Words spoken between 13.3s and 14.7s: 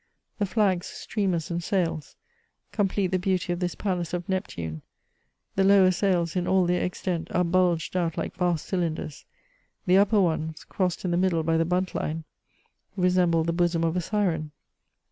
VOL.. I. 8 238 MEMOIRS OF the bosom of a Siren.